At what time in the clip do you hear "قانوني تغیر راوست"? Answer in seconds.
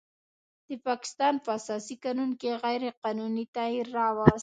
3.03-4.39